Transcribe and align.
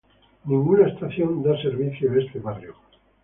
Ninguna 0.47 0.87
estación 0.93 1.31
da 1.45 1.53
servicio 1.65 2.05
a 2.09 2.17
este 2.23 2.37
barrio. 2.47 2.73